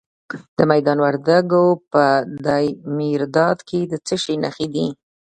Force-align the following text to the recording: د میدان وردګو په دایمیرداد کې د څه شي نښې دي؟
د 0.57 0.59
میدان 0.71 0.97
وردګو 1.01 1.63
په 1.91 2.03
دایمیرداد 2.45 3.57
کې 3.69 3.79
د 3.91 3.93
څه 4.07 4.15
شي 4.23 4.35
نښې 4.43 4.67
دي؟ 4.75 4.87